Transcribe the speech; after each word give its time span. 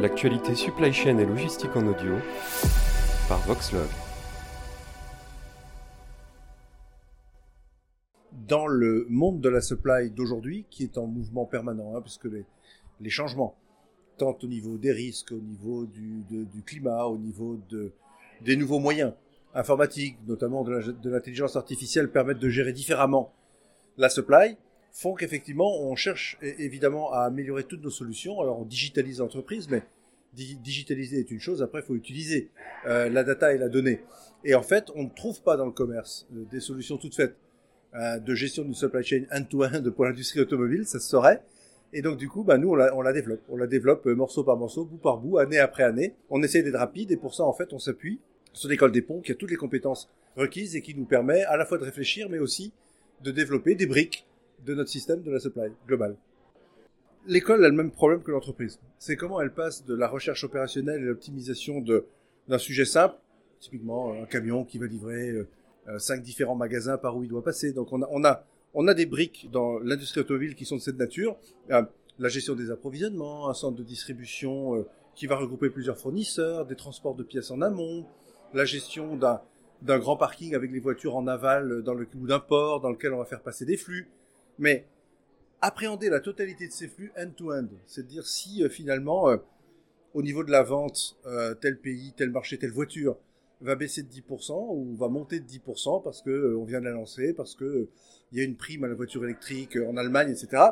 L'actualité 0.00 0.54
supply 0.54 0.92
chain 0.92 1.18
et 1.18 1.26
logistique 1.26 1.74
en 1.74 1.84
audio 1.84 2.14
par 3.28 3.40
Voxlog. 3.48 3.88
Dans 8.30 8.68
le 8.68 9.06
monde 9.08 9.40
de 9.40 9.48
la 9.48 9.60
supply 9.60 10.10
d'aujourd'hui, 10.10 10.66
qui 10.70 10.84
est 10.84 10.98
en 10.98 11.08
mouvement 11.08 11.46
permanent, 11.46 11.96
hein, 11.96 12.00
puisque 12.00 12.26
les, 12.26 12.44
les, 13.00 13.10
changements, 13.10 13.56
tant 14.18 14.38
au 14.40 14.46
niveau 14.46 14.78
des 14.78 14.92
risques, 14.92 15.32
au 15.32 15.40
niveau 15.40 15.84
du, 15.84 16.22
climat, 16.64 17.06
au 17.06 17.18
niveau 17.18 17.58
de, 17.68 17.90
des 18.42 18.54
nouveaux 18.54 18.78
moyens 18.78 19.14
informatiques, 19.52 20.16
notamment 20.28 20.62
de 20.62 21.10
l'intelligence 21.10 21.56
artificielle, 21.56 22.12
permettent 22.12 22.38
de 22.38 22.48
gérer 22.48 22.72
différemment 22.72 23.32
la 23.96 24.08
supply, 24.08 24.56
font 24.98 25.14
qu'effectivement, 25.14 25.80
on 25.80 25.94
cherche 25.94 26.38
évidemment 26.42 27.12
à 27.12 27.20
améliorer 27.20 27.62
toutes 27.62 27.84
nos 27.84 27.90
solutions. 27.90 28.40
Alors, 28.40 28.58
on 28.58 28.64
digitalise 28.64 29.20
l'entreprise, 29.20 29.68
mais 29.70 29.84
digitaliser 30.32 31.20
est 31.20 31.30
une 31.30 31.38
chose, 31.38 31.62
après, 31.62 31.80
il 31.80 31.84
faut 31.84 31.94
utiliser 31.94 32.50
euh, 32.86 33.08
la 33.08 33.22
data 33.22 33.54
et 33.54 33.58
la 33.58 33.68
donnée. 33.68 34.00
Et 34.44 34.56
en 34.56 34.62
fait, 34.62 34.90
on 34.96 35.04
ne 35.04 35.08
trouve 35.08 35.40
pas 35.42 35.56
dans 35.56 35.66
le 35.66 35.72
commerce 35.72 36.26
euh, 36.34 36.44
des 36.50 36.58
solutions 36.58 36.96
toutes 36.96 37.14
faites 37.14 37.36
euh, 37.94 38.18
de 38.18 38.34
gestion 38.34 38.64
d'une 38.64 38.74
supply 38.74 39.04
chain 39.04 39.24
end-to-end 39.32 39.82
pour 39.94 40.04
l'industrie 40.04 40.40
automobile, 40.40 40.84
ça 40.84 40.98
se 40.98 41.08
saurait. 41.08 41.44
Et 41.92 42.02
donc, 42.02 42.18
du 42.18 42.28
coup, 42.28 42.42
bah, 42.42 42.58
nous, 42.58 42.70
on 42.70 42.74
la, 42.74 42.94
on 42.96 43.00
la 43.00 43.12
développe. 43.12 43.42
On 43.48 43.56
la 43.56 43.68
développe 43.68 44.04
morceau 44.06 44.42
par 44.42 44.56
morceau, 44.56 44.84
bout 44.84 44.98
par 44.98 45.18
bout, 45.18 45.38
année 45.38 45.60
après 45.60 45.84
année. 45.84 46.14
On 46.28 46.42
essaie 46.42 46.62
d'être 46.62 46.76
rapide 46.76 47.12
et 47.12 47.16
pour 47.16 47.36
ça, 47.36 47.44
en 47.44 47.52
fait, 47.52 47.72
on 47.72 47.78
s'appuie 47.78 48.18
sur 48.52 48.68
l'école 48.68 48.90
des 48.90 49.02
ponts 49.02 49.20
qui 49.20 49.30
a 49.30 49.36
toutes 49.36 49.50
les 49.52 49.56
compétences 49.56 50.10
requises 50.36 50.74
et 50.74 50.82
qui 50.82 50.96
nous 50.96 51.04
permet 51.04 51.44
à 51.44 51.56
la 51.56 51.64
fois 51.64 51.78
de 51.78 51.84
réfléchir, 51.84 52.28
mais 52.28 52.40
aussi 52.40 52.72
de 53.22 53.30
développer 53.30 53.76
des 53.76 53.86
briques 53.86 54.27
de 54.64 54.74
notre 54.74 54.90
système 54.90 55.22
de 55.22 55.30
la 55.30 55.40
supply 55.40 55.70
globale. 55.86 56.16
L'école 57.26 57.64
a 57.64 57.68
le 57.68 57.74
même 57.74 57.90
problème 57.90 58.22
que 58.22 58.30
l'entreprise. 58.30 58.78
C'est 58.98 59.16
comment 59.16 59.40
elle 59.40 59.52
passe 59.52 59.84
de 59.84 59.94
la 59.94 60.08
recherche 60.08 60.44
opérationnelle 60.44 61.02
et 61.02 61.04
l'optimisation 61.04 61.84
d'un 62.48 62.58
sujet 62.58 62.84
simple, 62.84 63.16
typiquement 63.60 64.12
un 64.12 64.24
camion 64.26 64.64
qui 64.64 64.78
va 64.78 64.86
livrer 64.86 65.30
euh, 65.30 65.48
euh, 65.88 65.98
cinq 65.98 66.22
différents 66.22 66.54
magasins 66.54 66.96
par 66.96 67.16
où 67.16 67.24
il 67.24 67.28
doit 67.28 67.44
passer. 67.44 67.72
Donc 67.72 67.92
on 67.92 68.02
a, 68.02 68.08
on 68.10 68.24
a, 68.24 68.44
on 68.74 68.88
a 68.88 68.94
des 68.94 69.06
briques 69.06 69.48
dans 69.52 69.78
l'industrie 69.78 70.20
automobile 70.20 70.54
qui 70.54 70.64
sont 70.64 70.76
de 70.76 70.80
cette 70.80 70.98
nature. 70.98 71.36
Euh, 71.70 71.82
la 72.18 72.28
gestion 72.28 72.54
des 72.54 72.70
approvisionnements, 72.70 73.48
un 73.48 73.54
centre 73.54 73.76
de 73.76 73.84
distribution 73.84 74.84
qui 75.14 75.28
va 75.28 75.36
regrouper 75.36 75.70
plusieurs 75.70 75.96
fournisseurs, 75.96 76.66
des 76.66 76.74
transports 76.74 77.14
de 77.14 77.22
pièces 77.22 77.52
en 77.52 77.62
amont, 77.62 78.06
la 78.54 78.64
gestion 78.64 79.16
d'un 79.16 79.40
d'un 79.82 79.98
grand 79.98 80.16
parking 80.16 80.54
avec 80.54 80.72
les 80.72 80.80
voitures 80.80 81.16
en 81.16 81.26
aval 81.26 81.82
dans 81.82 81.94
le 81.94 82.08
ou 82.20 82.26
d'un 82.26 82.40
port 82.40 82.80
dans 82.80 82.90
lequel 82.90 83.12
on 83.12 83.18
va 83.18 83.24
faire 83.24 83.40
passer 83.40 83.64
des 83.64 83.76
flux. 83.76 84.08
Mais 84.58 84.86
appréhender 85.60 86.08
la 86.08 86.20
totalité 86.20 86.66
de 86.66 86.72
ces 86.72 86.88
flux 86.88 87.12
end-to-end, 87.16 87.68
c'est-à-dire 87.86 88.26
si 88.26 88.62
euh, 88.62 88.68
finalement, 88.68 89.28
euh, 89.30 89.36
au 90.14 90.22
niveau 90.22 90.44
de 90.44 90.50
la 90.50 90.62
vente, 90.62 91.18
euh, 91.26 91.54
tel 91.54 91.78
pays, 91.78 92.12
tel 92.16 92.30
marché, 92.30 92.58
telle 92.58 92.72
voiture 92.72 93.16
va 93.60 93.74
baisser 93.74 94.02
de 94.02 94.08
10% 94.08 94.52
ou 94.70 94.94
va 94.96 95.08
monter 95.08 95.40
de 95.40 95.46
10% 95.46 96.02
parce 96.02 96.22
que 96.22 96.54
on 96.54 96.64
vient 96.64 96.80
de 96.80 96.84
la 96.84 96.92
lancer, 96.92 97.32
parce 97.32 97.54
que 97.54 97.88
il 98.30 98.38
y 98.38 98.40
a 98.40 98.44
une 98.44 98.56
prime 98.56 98.84
à 98.84 98.88
la 98.88 98.94
voiture 98.94 99.24
électrique 99.24 99.76
en 99.76 99.96
Allemagne, 99.96 100.30
etc. 100.30 100.62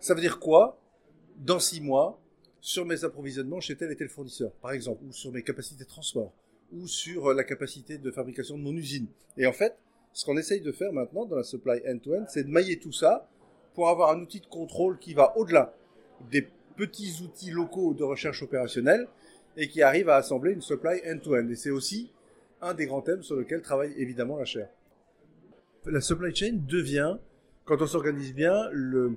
Ça 0.00 0.14
veut 0.14 0.20
dire 0.20 0.38
quoi 0.38 0.80
Dans 1.38 1.58
six 1.58 1.80
mois, 1.80 2.20
sur 2.60 2.86
mes 2.86 3.04
approvisionnements 3.04 3.60
chez 3.60 3.76
tel 3.76 3.90
et 3.90 3.96
tel 3.96 4.08
fournisseur, 4.08 4.52
par 4.62 4.72
exemple, 4.72 5.02
ou 5.04 5.12
sur 5.12 5.32
mes 5.32 5.42
capacités 5.42 5.84
de 5.84 5.88
transport, 5.88 6.32
ou 6.72 6.86
sur 6.86 7.34
la 7.34 7.44
capacité 7.44 7.98
de 7.98 8.10
fabrication 8.10 8.56
de 8.56 8.62
mon 8.62 8.72
usine? 8.72 9.08
Et 9.36 9.46
en 9.46 9.52
fait, 9.52 9.76
ce 10.12 10.24
qu'on 10.24 10.36
essaye 10.36 10.60
de 10.60 10.72
faire 10.72 10.92
maintenant 10.92 11.24
dans 11.24 11.36
la 11.36 11.42
supply 11.42 11.80
end-to-end, 11.88 12.24
c'est 12.28 12.44
de 12.44 12.50
mailler 12.50 12.78
tout 12.78 12.92
ça 12.92 13.28
pour 13.74 13.88
avoir 13.88 14.10
un 14.10 14.20
outil 14.20 14.40
de 14.40 14.46
contrôle 14.46 14.98
qui 14.98 15.14
va 15.14 15.36
au-delà 15.36 15.74
des 16.30 16.46
petits 16.76 17.22
outils 17.22 17.50
locaux 17.50 17.94
de 17.94 18.04
recherche 18.04 18.42
opérationnelle 18.42 19.08
et 19.56 19.68
qui 19.68 19.82
arrive 19.82 20.08
à 20.08 20.16
assembler 20.16 20.52
une 20.52 20.60
supply 20.60 21.00
end-to-end. 21.06 21.48
Et 21.48 21.56
c'est 21.56 21.70
aussi 21.70 22.12
un 22.60 22.74
des 22.74 22.86
grands 22.86 23.02
thèmes 23.02 23.22
sur 23.22 23.36
lequel 23.36 23.62
travaille 23.62 23.92
évidemment 23.96 24.36
la 24.36 24.44
chaire. 24.44 24.68
La 25.86 26.00
supply 26.00 26.34
chain 26.34 26.60
devient, 26.68 27.16
quand 27.64 27.80
on 27.80 27.86
s'organise 27.86 28.34
bien, 28.34 28.68
le, 28.70 29.16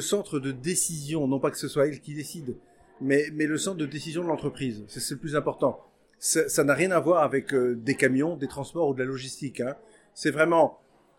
centre 0.00 0.40
de 0.40 0.52
décision, 0.52 1.26
non 1.26 1.40
pas 1.40 1.50
que 1.50 1.58
ce 1.58 1.68
soit 1.68 1.86
elle 1.86 2.00
qui 2.00 2.14
décide, 2.14 2.56
mais, 3.00 3.28
mais 3.32 3.46
le 3.46 3.58
centre 3.58 3.78
de 3.78 3.86
décision 3.86 4.22
de 4.22 4.28
l'entreprise. 4.28 4.84
C'est 4.88 5.08
le 5.14 5.20
plus 5.20 5.36
important 5.36 5.80
ça 6.18 6.64
n'a 6.64 6.74
rien 6.74 6.90
à 6.90 7.00
voir 7.00 7.22
avec 7.22 7.52
euh, 7.52 7.74
des 7.74 7.94
camions, 7.94 8.36
des 8.36 8.48
transports 8.48 8.88
ou 8.88 8.94
de 8.94 9.00
la 9.00 9.04
logistique. 9.04 9.60
Hein. 9.60 9.76
C'est 10.14 10.30
vraiment 10.30 10.78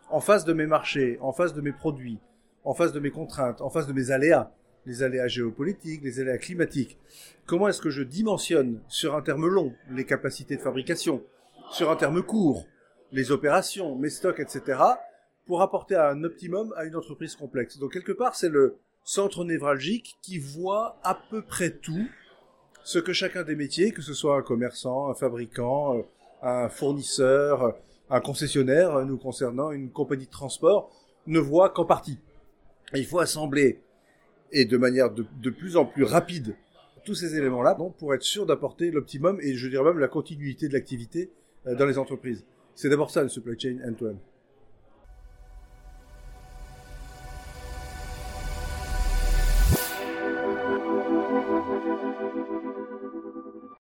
en 0.09 0.19
face 0.19 0.45
de 0.45 0.53
mes 0.53 0.65
marchés, 0.65 1.17
en 1.21 1.31
face 1.31 1.53
de 1.53 1.61
mes 1.61 1.71
produits, 1.71 2.19
en 2.63 2.73
face 2.73 2.91
de 2.91 2.99
mes 2.99 3.11
contraintes, 3.11 3.61
en 3.61 3.69
face 3.69 3.87
de 3.87 3.93
mes 3.93 4.11
aléas, 4.11 4.51
les 4.85 5.03
aléas 5.03 5.27
géopolitiques, 5.27 6.03
les 6.03 6.19
aléas 6.19 6.37
climatiques. 6.37 6.97
Comment 7.45 7.67
est-ce 7.67 7.81
que 7.81 7.89
je 7.89 8.03
dimensionne 8.03 8.79
sur 8.87 9.15
un 9.15 9.21
terme 9.21 9.47
long 9.47 9.73
les 9.91 10.05
capacités 10.05 10.57
de 10.57 10.61
fabrication, 10.61 11.23
sur 11.71 11.91
un 11.91 11.95
terme 11.95 12.23
court 12.23 12.65
les 13.11 13.31
opérations, 13.31 13.95
mes 13.95 14.09
stocks, 14.09 14.39
etc., 14.39 14.79
pour 15.45 15.61
apporter 15.61 15.95
un 15.95 16.23
optimum 16.23 16.73
à 16.75 16.85
une 16.85 16.95
entreprise 16.95 17.35
complexe? 17.35 17.77
Donc 17.77 17.93
quelque 17.93 18.11
part, 18.11 18.35
c'est 18.35 18.49
le 18.49 18.77
centre 19.03 19.45
névralgique 19.45 20.17
qui 20.21 20.39
voit 20.39 20.99
à 21.03 21.17
peu 21.29 21.41
près 21.43 21.69
tout 21.69 22.07
ce 22.85 22.99
que 22.99 23.13
chacun 23.13 23.41
des 23.41 23.55
métiers, 23.55 23.91
que 23.91 24.03
ce 24.03 24.13
soit 24.13 24.37
un 24.37 24.43
commerçant, 24.43 25.09
un 25.09 25.15
fabricant, 25.15 25.97
euh, 25.97 26.01
un 26.43 26.69
fournisseur, 26.69 27.75
un 28.11 28.21
concessionnaire, 28.21 28.95
euh, 28.95 29.05
nous 29.05 29.17
concernant 29.17 29.71
une 29.71 29.89
compagnie 29.89 30.27
de 30.27 30.31
transport, 30.31 30.91
ne 31.25 31.39
voit 31.39 31.71
qu'en 31.71 31.85
partie. 31.85 32.19
il 32.93 33.07
faut 33.07 33.19
assembler, 33.19 33.81
et 34.51 34.65
de 34.65 34.77
manière 34.77 35.09
de, 35.11 35.49
plus 35.49 35.77
en 35.77 35.85
plus 35.85 36.03
rapide, 36.03 36.55
tous 37.05 37.15
ces 37.15 37.35
éléments-là 37.35 37.75
pour 37.97 38.13
être 38.13 38.23
sûr 38.23 38.45
d'apporter 38.45 38.91
l'optimum 38.91 39.39
et 39.41 39.55
je 39.55 39.67
dirais 39.67 39.83
même 39.83 39.99
la 39.99 40.07
continuité 40.07 40.67
de 40.67 40.73
l'activité 40.73 41.31
euh, 41.65 41.73
dans 41.75 41.87
les 41.87 41.97
entreprises. 41.97 42.45
C'est 42.75 42.89
d'abord 42.89 43.09
ça 43.09 43.23
le 43.23 43.29
supply 43.29 43.59
chain 43.59 43.79
you. 43.99 44.34